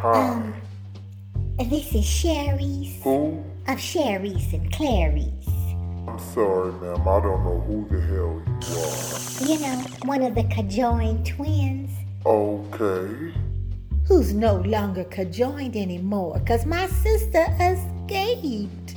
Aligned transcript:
Hi. 0.00 0.30
Um, 0.30 0.54
this 1.68 1.94
is 1.94 2.04
Charise 2.04 3.02
who? 3.02 3.44
of 3.68 3.78
Charise 3.78 4.52
and 4.54 4.72
Clarise. 4.72 5.46
I'm 6.08 6.18
sorry, 6.18 6.72
ma'am. 6.72 7.06
I 7.06 7.20
don't 7.20 7.44
know 7.44 7.60
who 7.66 7.86
the 7.90 8.00
hell 8.00 8.42
you 8.70 8.78
are. 8.80 9.48
You 9.48 9.60
know, 9.60 9.84
one 10.04 10.22
of 10.22 10.34
the 10.34 10.44
conjoined 10.44 11.26
twins 11.26 11.90
Okay. 12.24 13.32
who's 14.08 14.32
no 14.32 14.56
longer 14.56 15.04
conjoined 15.04 15.76
anymore 15.76 16.38
because 16.38 16.64
my 16.66 16.86
sister 16.86 17.44
escaped. 17.60 18.96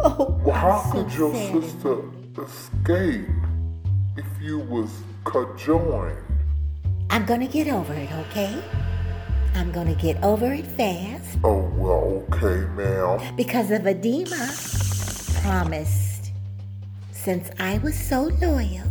Oh, 0.00 0.40
Well, 0.44 0.54
how 0.54 0.70
I'm 0.70 0.92
so 0.92 1.02
could 1.04 1.12
your 1.14 1.34
sad. 1.34 1.62
sister 1.64 1.96
escape 2.44 3.28
if 4.16 4.26
you 4.40 4.60
was 4.60 4.90
conjoined? 5.24 6.16
I'm 7.10 7.24
gonna 7.26 7.48
get 7.48 7.66
over 7.68 7.92
it, 7.94 8.10
okay? 8.12 8.62
I'm 9.58 9.72
gonna 9.72 9.94
get 9.96 10.22
over 10.22 10.52
it 10.52 10.66
fast 10.68 11.36
Oh, 11.42 11.68
well, 11.76 12.24
okay, 12.30 12.64
ma'am. 12.76 13.34
because 13.36 13.70
Vadeema 13.80 15.42
promised. 15.42 16.30
Since 17.10 17.50
I 17.58 17.78
was 17.78 17.96
so 17.98 18.30
loyal, 18.40 18.86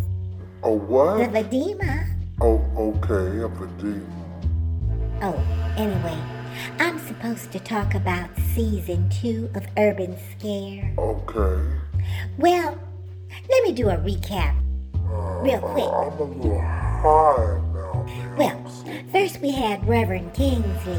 Oh, 0.63 0.73
what? 0.77 1.19
the? 1.31 1.39
Vadeema. 1.41 2.09
Oh, 2.41 2.59
okay, 2.77 3.39
a 3.39 3.47
Vadeema. 3.47 4.03
Oh, 5.21 5.39
anyway, 5.77 6.17
I'm 6.79 6.99
supposed 6.99 7.53
to 7.53 7.59
talk 7.59 7.95
about 7.95 8.29
season 8.53 9.07
two 9.09 9.49
of 9.55 9.65
Urban 9.77 10.17
Scare. 10.31 10.93
Okay. 10.97 11.63
Well, 12.37 12.77
let 13.49 13.63
me 13.63 13.71
do 13.71 13.87
a 13.89 13.95
recap 13.97 14.53
uh, 14.95 15.39
real 15.39 15.59
quick. 15.61 15.85
I'm 15.85 16.19
a 16.19 16.23
little 16.23 16.59
high. 16.61 17.61
Well, 18.37 18.63
first 19.11 19.41
we 19.41 19.51
had 19.51 19.87
Reverend 19.87 20.33
Kingsley, 20.33 20.97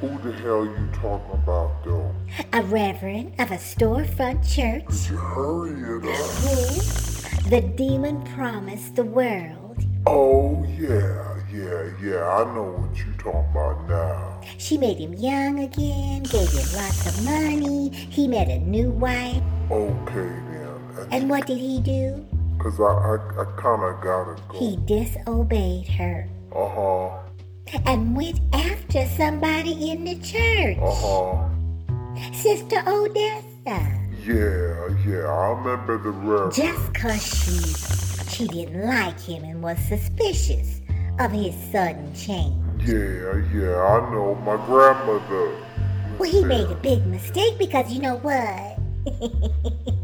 Who 0.00 0.08
the 0.18 0.32
hell 0.38 0.64
you 0.64 0.88
talking 0.92 1.32
about, 1.32 1.84
though? 1.84 2.14
a 2.52 2.62
reverend 2.62 3.34
of 3.38 3.50
a 3.50 3.56
storefront 3.56 4.42
church 4.48 4.84
Could 4.86 5.10
you 5.10 5.16
hurry 5.16 5.70
it 5.72 6.04
up? 6.08 6.26
who 6.42 7.50
the 7.50 7.60
demon 7.76 8.22
promised 8.34 8.94
the 8.96 9.04
world. 9.04 9.84
Oh, 10.06 10.64
yeah, 10.78 11.38
yeah, 11.52 11.90
yeah. 12.02 12.26
I 12.28 12.44
know 12.54 12.74
what 12.78 12.96
you're 12.98 13.14
talking 13.18 13.50
about 13.50 13.88
now. 13.88 14.40
She 14.58 14.76
made 14.78 14.98
him 14.98 15.14
young 15.14 15.60
again, 15.60 16.22
gave 16.24 16.50
him 16.50 16.66
lots 16.74 17.06
of 17.06 17.24
money. 17.24 17.90
He 17.90 18.26
met 18.26 18.48
a 18.48 18.58
new 18.58 18.90
wife. 18.90 19.42
Okay, 19.70 20.32
then. 20.50 21.06
And 21.12 21.28
what 21.30 21.46
did 21.46 21.58
he 21.58 21.80
do? 21.80 22.24
Because 22.62 22.78
I, 22.78 22.84
I, 22.84 23.42
I 23.42 23.44
kind 23.56 23.82
of 23.82 24.00
gotta 24.00 24.40
go. 24.48 24.56
He 24.58 24.76
disobeyed 24.86 25.88
her 25.88 26.28
Uh-huh. 26.54 27.10
and 27.86 28.14
went 28.14 28.38
after 28.52 29.04
somebody 29.16 29.90
in 29.90 30.04
the 30.04 30.14
church. 30.20 30.78
Uh-huh. 30.80 31.48
Sister 32.32 32.76
Odessa. 32.86 33.98
Yeah, 34.24 34.88
yeah. 35.04 35.26
I 35.26 35.58
remember 35.58 35.98
the 35.98 36.10
reverend. 36.10 36.52
Just 36.54 36.94
cause 36.94 37.20
she 37.20 37.58
she 38.30 38.46
didn't 38.46 38.86
like 38.86 39.18
him 39.18 39.42
and 39.42 39.60
was 39.60 39.78
suspicious 39.78 40.80
of 41.18 41.32
his 41.32 41.56
sudden 41.72 42.14
change. 42.14 42.54
Yeah, 42.86 43.42
yeah. 43.52 43.74
I 43.82 44.08
know. 44.14 44.36
My 44.46 44.54
grandmother. 44.66 45.50
Well, 46.18 46.30
he 46.30 46.44
made 46.44 46.68
a 46.70 46.76
big 46.76 47.04
mistake 47.06 47.58
because 47.58 47.92
you 47.92 48.00
know 48.02 48.16
what? 48.18 48.78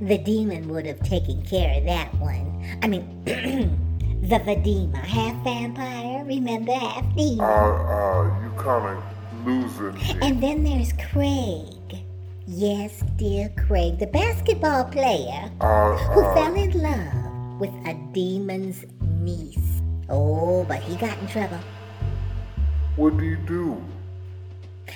the 0.00 0.18
demon 0.18 0.68
would 0.68 0.86
have 0.86 1.00
taken 1.02 1.42
care 1.42 1.78
of 1.78 1.84
that 1.84 2.14
one. 2.20 2.78
I 2.82 2.86
mean, 2.88 3.22
the 3.24 4.38
Vadeema, 4.38 4.96
half 4.98 5.42
vampire, 5.44 6.24
remember, 6.24 6.72
half 6.72 7.04
Uh, 7.04 7.16
demon. 7.16 7.40
uh, 7.40 8.40
you 8.42 8.50
kind 8.62 8.98
of 8.98 9.46
losing 9.46 9.94
me. 9.94 10.18
And 10.26 10.42
then 10.42 10.62
there's 10.64 10.92
Craig. 11.12 12.02
Yes, 12.46 13.02
dear 13.16 13.48
Craig, 13.66 13.98
the 13.98 14.06
basketball 14.06 14.84
player 14.84 15.50
Uh, 15.60 15.96
who 16.14 16.20
uh, 16.22 16.34
fell 16.34 16.54
in 16.54 16.70
love 16.80 17.60
with 17.60 17.70
a 17.86 17.94
demon's 18.12 18.84
niece. 19.20 19.80
Oh, 20.08 20.62
but 20.64 20.80
he 20.82 20.94
got 20.96 21.18
in 21.18 21.26
trouble 21.26 21.58
what 22.96 23.18
do 23.18 23.24
you 23.26 23.36
do? 23.46 23.76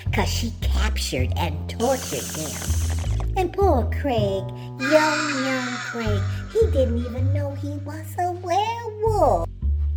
because 0.05 0.27
she 0.29 0.51
captured 0.61 1.29
and 1.37 1.53
tortured 1.69 2.23
him. 2.35 2.80
And 3.37 3.53
poor 3.53 3.83
Craig, 4.01 4.43
young, 4.79 5.45
young 5.45 5.67
Craig, 5.89 6.21
he 6.51 6.59
didn't 6.71 6.97
even 6.97 7.33
know 7.33 7.53
he 7.55 7.69
was 7.85 8.05
a 8.19 8.31
werewolf. 8.31 9.47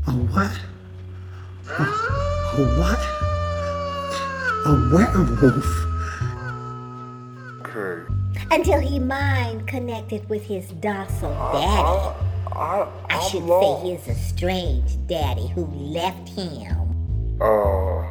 A 0.07 0.11
what? 0.13 0.53
A, 1.79 1.83
a 1.83 2.65
what? 2.79 3.01
A 4.67 4.73
werewolf? 4.93 5.67
Okay. 7.67 8.07
Until 8.51 8.81
he 8.81 8.99
mind 9.01 9.67
connected 9.67 10.29
with 10.29 10.45
his 10.45 10.69
docile 10.81 11.31
daddy. 11.53 12.17
I, 12.53 12.57
I, 12.57 12.89
I 13.11 13.17
I'm 13.17 13.31
should 13.31 13.43
lost. 13.43 13.83
say 13.83 13.91
his 13.97 14.09
estranged 14.17 15.09
daddy 15.09 15.49
who 15.49 15.67
left 15.67 16.29
him. 16.29 17.41
Uh, 17.41 18.05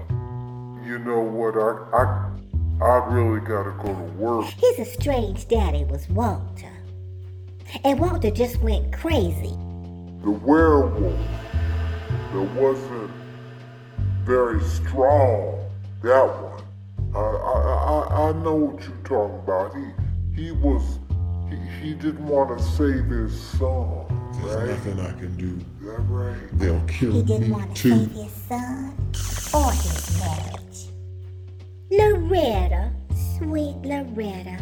you 0.86 1.00
know 1.00 1.22
what? 1.22 1.56
I, 1.56 1.98
I, 1.98 2.33
I 2.82 2.98
really 3.10 3.40
gotta 3.40 3.72
go 3.72 3.88
to 3.94 4.14
work. 4.18 4.46
His 4.58 4.80
estranged 4.80 5.50
daddy 5.50 5.84
was 5.86 6.10
Walter. 6.10 6.70
And 7.84 8.00
Walter 8.00 8.30
just 8.32 8.60
went 8.62 8.92
crazy. 8.94 9.56
The 10.24 10.32
werewolf 10.32 11.18
that 12.34 12.50
wasn't 12.56 13.12
very 14.24 14.62
strong. 14.64 15.60
That 16.02 16.26
one. 16.26 16.64
I, 17.16 17.20
I, 17.20 18.08
I, 18.26 18.30
I 18.30 18.32
know 18.44 18.56
what 18.56 18.84
you're 18.84 18.98
talking 19.04 19.40
about. 19.40 19.76
He, 19.76 20.44
he 20.44 20.52
was, 20.52 20.82
he, 21.50 21.56
he 21.88 21.94
didn't 21.94 22.26
want 22.26 22.58
to 22.58 22.64
save 22.64 23.06
his 23.06 23.40
son. 23.40 24.06
There's 24.42 24.56
Right? 24.56 24.68
nothing 24.70 25.00
I 25.00 25.12
can 25.20 25.36
do. 25.38 25.60
Is 25.80 25.86
that 25.88 26.02
right? 26.10 26.36
They'll 26.60 26.82
kill 26.88 27.12
him. 27.12 27.16
He 27.16 27.24
didn't 27.24 27.52
want 27.52 27.76
to 27.78 27.90
save 27.90 28.12
his 28.12 28.32
son 28.32 28.94
or 29.54 29.72
his 29.72 30.20
marriage. 30.20 30.63
Loretta, 31.98 32.92
sweet 33.38 33.76
Loretta. 33.84 34.58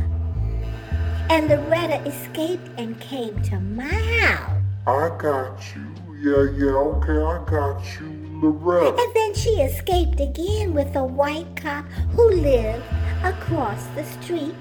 And 1.29 1.47
Loretta 1.47 2.03
escaped 2.05 2.67
and 2.77 2.99
came 2.99 3.41
to 3.43 3.57
my 3.57 3.85
house. 3.85 4.61
I 4.85 5.09
got 5.17 5.61
you. 5.73 5.87
Yeah, 6.19 6.51
yeah, 6.57 6.75
okay, 6.75 7.13
I 7.13 7.41
got 7.49 7.81
you, 8.01 8.09
Loretta. 8.41 9.01
And 9.01 9.15
then 9.15 9.33
she 9.33 9.51
escaped 9.61 10.19
again 10.19 10.73
with 10.73 10.93
a 10.97 11.05
white 11.05 11.55
cop 11.55 11.85
who 12.15 12.31
lived 12.31 12.83
across 13.23 13.85
the 13.95 14.03
street 14.03 14.55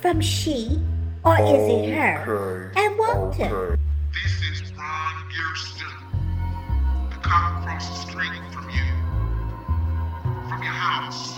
from 0.00 0.22
she, 0.22 0.80
or 1.26 1.34
is 1.34 1.68
it 1.68 1.90
her, 1.92 2.72
Okay. 2.74 2.86
and 2.86 2.98
Walter. 2.98 3.44
Okay. 3.44 3.82
This 4.14 4.62
is 4.62 4.72
Ron 4.72 5.24
Gerston, 5.30 7.10
the 7.10 7.16
cop 7.16 7.60
across 7.62 7.86
the 7.86 8.10
street 8.10 8.42
from 8.50 8.70
you, 8.70 8.88
from 10.48 10.62
your 10.62 10.72
house. 10.72 11.34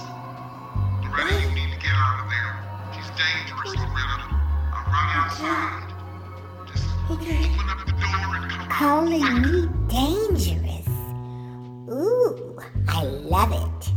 Loretta, 1.10 1.34
you 1.42 1.50
need 1.54 1.72
to 1.72 1.78
get 1.80 1.90
out 1.92 2.24
of 2.24 2.30
there. 2.30 2.54
She's 2.94 3.10
dangerous, 3.18 3.74
Loretta. 3.74 4.30
I'm 4.72 4.86
right 4.86 5.12
outside. 5.16 5.90
Just 6.72 6.86
open 7.10 7.68
up 7.68 7.84
the 7.84 7.92
door 7.92 8.36
and 8.36 8.50
come 8.50 8.62
out. 8.62 8.70
Calling 8.70 9.42
me 9.42 9.68
dangerous. 9.88 10.88
Ooh, 11.90 12.58
I 12.88 13.02
love 13.02 13.52
it. 13.52 13.92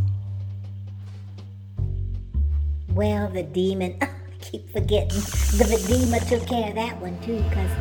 Well, 2.93 3.29
the 3.29 3.43
demon, 3.43 3.97
I 4.01 4.09
keep 4.41 4.71
forgetting, 4.71 5.09
the 5.09 5.65
Vadeema 5.65 6.27
took 6.27 6.47
care 6.47 6.69
of 6.69 6.75
that 6.75 6.99
one 6.99 7.19
too, 7.21 7.43
because, 7.43 7.71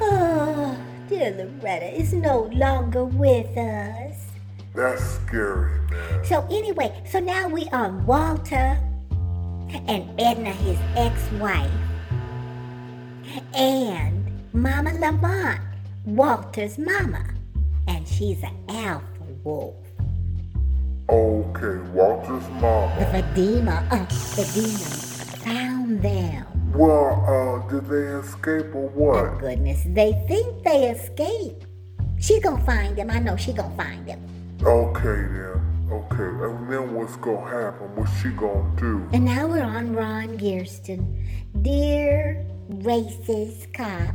oh, 0.00 0.76
dear 1.08 1.30
Loretta 1.30 1.94
is 1.96 2.12
no 2.12 2.50
longer 2.52 3.04
with 3.04 3.56
us. 3.56 4.23
That's 4.74 5.02
scary, 5.04 5.78
man. 5.90 6.24
So 6.24 6.46
anyway, 6.50 7.02
so 7.08 7.20
now 7.20 7.48
we 7.48 7.68
are 7.68 7.90
Walter 7.90 8.76
and 9.86 10.08
Edna, 10.20 10.50
his 10.50 10.78
ex-wife, 10.96 11.70
and 13.54 14.30
Mama 14.52 14.92
Lamont, 14.94 15.60
Walter's 16.04 16.76
mama, 16.78 17.24
and 17.86 18.06
she's 18.06 18.42
an 18.42 18.56
alpha 18.68 19.04
wolf. 19.44 19.76
Okay, 21.08 21.78
Walter's 21.92 22.48
mama. 22.60 22.96
The. 22.98 23.04
Vadeema, 23.22 23.92
uh, 23.92 24.06
Vadeema 24.06 25.36
found 25.44 26.02
them. 26.02 26.46
Well, 26.72 27.24
uh, 27.28 27.70
did 27.70 27.86
they 27.88 28.06
escape 28.18 28.74
or 28.74 28.86
Oh 28.86 28.92
what? 28.96 29.38
goodness, 29.38 29.82
they 29.86 30.12
think 30.26 30.64
they 30.64 30.88
escaped. 30.90 31.66
She 32.18 32.40
gonna 32.40 32.64
find 32.64 32.96
them. 32.96 33.10
I 33.10 33.20
know 33.20 33.36
she 33.36 33.52
gonna 33.52 33.76
find 33.76 34.04
them. 34.08 34.20
Okay 35.04 35.20
then. 35.20 35.88
Okay, 35.92 36.24
and 36.24 36.72
then 36.72 36.94
what's 36.94 37.16
gonna 37.16 37.46
happen? 37.46 37.94
What's 37.94 38.22
she 38.22 38.30
gonna 38.30 38.74
do? 38.80 39.06
And 39.12 39.26
now 39.26 39.46
we're 39.46 39.62
on 39.62 39.92
Ron 39.92 40.38
Gerston. 40.38 41.28
Dear 41.60 42.42
racist 42.70 43.74
cop. 43.74 44.14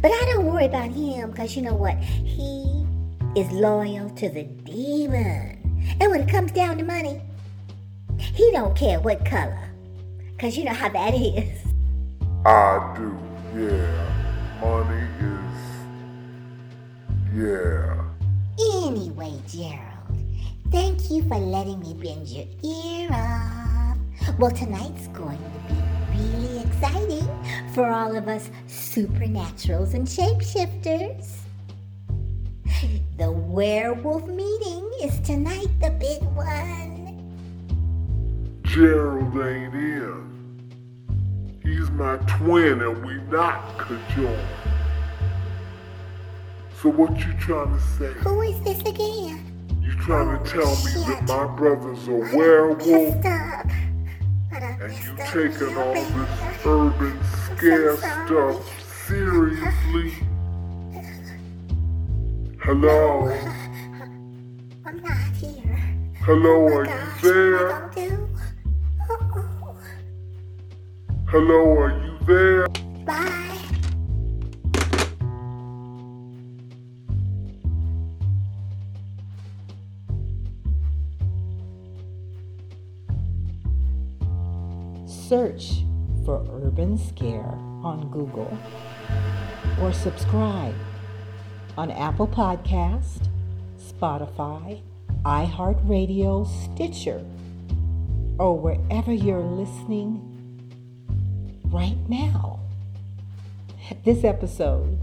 But 0.00 0.12
I 0.12 0.32
don't 0.32 0.46
worry 0.46 0.66
about 0.66 0.92
him 0.92 1.32
because 1.32 1.56
you 1.56 1.62
know 1.62 1.74
what? 1.74 1.96
He 1.98 2.86
is 3.34 3.50
loyal 3.50 4.08
to 4.10 4.28
the 4.28 4.44
demon. 4.44 5.98
And 6.00 6.12
when 6.12 6.20
it 6.20 6.28
comes 6.28 6.52
down 6.52 6.78
to 6.78 6.84
money, 6.84 7.20
he 8.16 8.52
don't 8.52 8.76
care 8.76 9.00
what 9.00 9.24
color. 9.26 9.68
Cause 10.38 10.56
you 10.56 10.62
know 10.62 10.74
how 10.74 10.90
that 10.90 11.14
is. 11.14 11.58
I 12.46 12.94
do, 12.96 13.18
yeah. 13.58 14.03
For 21.28 21.38
letting 21.38 21.80
me 21.80 21.94
bend 21.94 22.28
your 22.28 22.46
ear 22.62 23.08
off. 23.10 23.96
Well, 24.38 24.50
tonight's 24.50 25.08
going 25.08 25.38
to 25.38 25.74
be 25.74 25.80
really 26.18 26.60
exciting 26.60 27.28
for 27.72 27.88
all 27.88 28.16
of 28.16 28.28
us 28.28 28.50
supernaturals 28.68 29.94
and 29.94 30.06
shapeshifters. 30.06 31.36
The 33.16 33.30
werewolf 33.30 34.26
meeting 34.26 34.90
is 35.02 35.20
tonight 35.20 35.68
the 35.80 35.90
big 35.90 36.22
one. 36.34 37.04
Gerald 38.62 39.36
ain't 39.36 39.74
in. 39.74 40.24
He's 41.62 41.90
my 41.90 42.16
twin 42.26 42.82
and 42.82 43.06
we 43.06 43.14
not 43.30 43.78
conjoined. 43.78 44.48
So 46.82 46.90
what 46.90 47.16
you 47.18 47.32
trying 47.38 47.72
to 47.74 47.80
say? 47.98 48.12
Who 48.14 48.42
is 48.42 48.60
this 48.60 48.80
again? 48.80 49.53
You 49.84 49.92
trying 49.96 50.42
to 50.42 50.50
tell 50.50 50.74
me 50.76 50.92
that 51.08 51.24
my 51.28 51.46
brother's 51.56 52.08
a 52.08 52.14
werewolf 52.34 52.86
messed 52.86 53.26
up. 53.26 53.66
I 54.50 54.60
done 54.60 54.80
and 54.80 54.92
you 55.04 55.14
taking 55.26 55.76
all 55.76 55.92
this 55.92 56.64
urban 56.64 57.20
scare 57.44 57.96
stuff 57.98 59.06
seriously? 59.06 60.14
Hello? 62.62 63.28
I'm 64.86 65.02
not 65.02 65.18
here. 65.36 65.78
Hello, 66.22 66.66
Oh 66.66 66.76
are 66.76 66.86
you 66.86 67.20
there? 67.20 67.68
What 67.68 67.74
am 67.74 67.90
I 67.90 67.94
gonna 67.94 68.08
do? 68.08 68.28
Hello, 71.28 71.78
are 71.78 71.90
you 71.90 72.26
there? 72.26 72.83
Search 85.28 85.84
for 86.26 86.46
Urban 86.50 86.98
Scare 86.98 87.56
on 87.82 88.10
Google 88.10 88.58
or 89.80 89.90
subscribe 89.90 90.74
on 91.78 91.90
Apple 91.90 92.28
Podcast, 92.28 93.30
Spotify, 93.78 94.82
iHeartRadio, 95.24 96.46
Stitcher, 96.46 97.24
or 98.38 98.58
wherever 98.58 99.14
you're 99.14 99.40
listening 99.40 100.20
right 101.72 101.98
now. 102.06 102.60
This 104.04 104.24
episode 104.24 105.00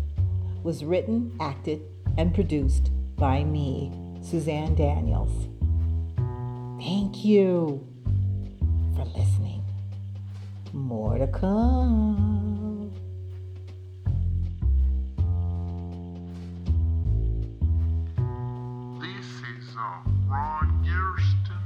was 0.61 0.85
written, 0.85 1.35
acted, 1.39 1.81
and 2.19 2.31
produced 2.31 2.91
by 3.15 3.43
me, 3.43 3.91
Suzanne 4.21 4.75
Daniels. 4.75 5.47
Thank 6.79 7.25
you 7.25 7.87
for 8.95 9.05
listening. 9.05 9.60
More 10.73 11.17
to 11.17 11.27
come. 11.27 12.91
This 19.01 19.25
is 19.25 19.75
uh, 19.75 19.99
Ron 20.29 20.81
Gerston. 20.85 21.59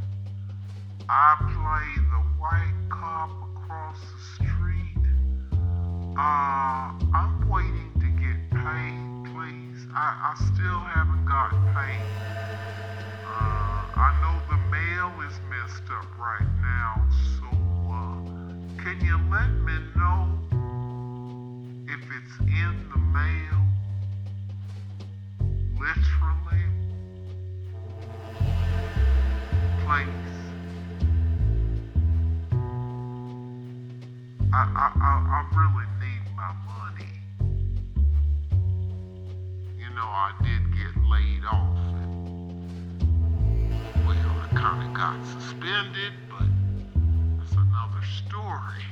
I 1.07 1.35
play 1.37 2.03
the 2.09 2.23
white 2.39 2.73
cop 2.89 3.29
across 3.55 3.99
the 3.99 4.43
street. 4.43 5.05
Uh, 6.17 6.97
I'm 7.13 7.47
waiting 7.47 7.91
to 7.99 8.07
get 8.07 8.49
paid, 8.49 9.33
please. 9.35 9.85
I, 9.93 10.33
I 10.33 10.35
still 10.45 10.79
haven't 10.79 11.25
got 11.25 11.51
paid. 11.75 12.01
Uh, 13.27 13.85
I 13.97 14.17
know 14.21 14.41
the 14.49 14.57
mail 14.71 15.13
is 15.29 15.39
messed 15.51 15.91
up 15.91 16.07
right 16.17 16.54
please. 29.95 30.07
I, 34.51 34.61
I, 34.75 34.91
I, 34.99 35.11
I 35.31 35.45
really 35.55 35.87
need 36.01 36.23
my 36.35 36.51
money. 36.67 37.11
You 39.77 39.89
know, 39.95 40.03
I 40.03 40.31
did 40.43 40.63
get 40.75 40.93
laid 41.09 41.45
off. 41.45 41.77
Well, 44.05 44.31
I 44.41 44.47
kind 44.53 44.83
of 44.87 44.93
got 44.93 45.17
suspended, 45.25 46.13
but 46.29 46.47
that's 47.37 47.53
another 47.53 48.03
story. 48.27 48.83